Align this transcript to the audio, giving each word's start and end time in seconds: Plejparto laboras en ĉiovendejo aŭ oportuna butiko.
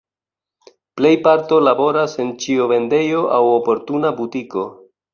Plejparto 1.01 1.59
laboras 1.67 2.17
en 2.25 2.33
ĉiovendejo 2.47 3.23
aŭ 3.39 3.41
oportuna 3.55 4.17
butiko. 4.21 4.69